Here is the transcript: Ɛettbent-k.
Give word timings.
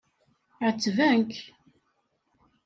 Ɛettbent-k. 0.65 1.35